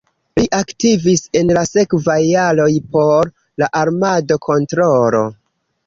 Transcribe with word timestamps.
Li 0.39 0.45
aktivis 0.59 1.21
en 1.41 1.51
la 1.59 1.65
sekvaj 1.73 2.17
jaroj 2.31 2.67
por 2.97 3.33
la 3.65 3.71
armado-kontrolo. 3.85 5.27